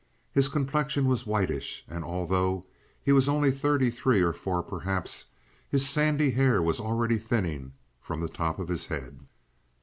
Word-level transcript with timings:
His 0.31 0.49
complexion 0.49 1.05
was 1.05 1.27
whitish, 1.27 1.85
and 1.87 2.03
although 2.03 2.65
he 3.03 3.11
was 3.11 3.29
only 3.29 3.51
thirty 3.51 3.91
three 3.91 4.19
or 4.21 4.33
four 4.33 4.63
perhaps, 4.63 5.27
his 5.69 5.87
sandy 5.87 6.31
hair 6.31 6.59
was 6.59 6.79
already 6.79 7.19
thinning 7.19 7.73
from 8.01 8.19
the 8.19 8.27
top 8.27 8.57
of 8.57 8.67
his 8.67 8.87
head. 8.87 9.19